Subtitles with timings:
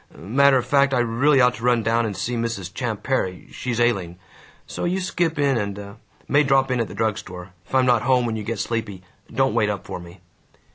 [0.41, 2.73] Matter of fact, I really ought to run down and see Mrs.
[2.73, 3.47] Champ Perry.
[3.51, 4.17] She's ailing.
[4.65, 7.53] So you skip in and May drop in at the drug store.
[7.67, 10.19] If I'm not home when you get sleepy, don't wait up for me."